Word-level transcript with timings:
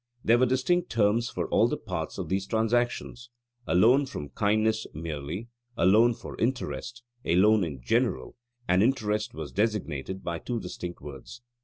There 0.23 0.39
were 0.39 0.47
distinct 0.47 0.89
terms 0.89 1.29
for 1.29 1.47
all 1.49 1.67
the 1.67 1.77
parts 1.77 2.17
of 2.17 2.27
these 2.27 2.47
transactions 2.47 3.29
a 3.67 3.75
loan 3.75 4.07
for 4.07 4.29
kindness 4.29 4.87
merely, 4.95 5.49
a 5.77 5.85
loan 5.85 6.15
for 6.15 6.35
interest, 6.39 7.03
a 7.23 7.35
loan 7.35 7.63
in 7.63 7.83
general: 7.83 8.35
and 8.67 8.81
interest 8.81 9.35
was 9.35 9.51
designated 9.51 10.23
by 10.23 10.39
two 10.39 10.59
distinct 10.59 11.01
words. 11.01 11.43